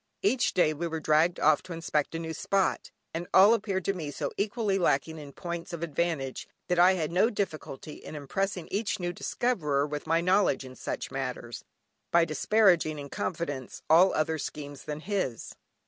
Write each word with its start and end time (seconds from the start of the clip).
Every 0.23 0.37
day 0.55 0.73
we 0.73 0.87
were 0.87 0.99
dragged 0.99 1.39
off 1.39 1.61
to 1.61 1.73
inspect 1.73 2.15
a 2.15 2.17
new 2.17 2.33
spot, 2.33 2.89
and 3.13 3.27
all 3.35 3.53
appeared 3.53 3.85
to 3.85 3.93
me 3.93 4.09
so 4.09 4.31
equally 4.35 4.79
lacking 4.79 5.19
in 5.19 5.31
points 5.31 5.73
of 5.73 5.83
advantage, 5.83 6.47
that 6.69 6.79
I 6.79 6.93
had 6.93 7.11
no 7.11 7.29
difficulty 7.29 8.03
in 8.03 8.15
impressing 8.15 8.67
each 8.71 8.99
new 8.99 9.13
discoverer 9.13 9.85
with 9.85 10.07
my 10.07 10.19
knowledge 10.19 10.65
in 10.65 10.75
such 10.75 11.11
matters, 11.11 11.63
by 12.09 12.25
disparaging 12.25 12.97
(in 12.97 13.09
confidence) 13.09 13.83
all 13.91 14.11
other 14.15 14.39
schemes 14.39 14.85
than 14.85 15.01
his. 15.01 15.53